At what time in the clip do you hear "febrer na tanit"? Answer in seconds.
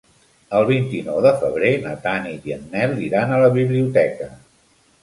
1.43-2.49